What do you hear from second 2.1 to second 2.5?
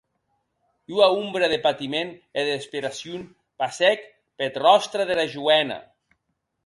e de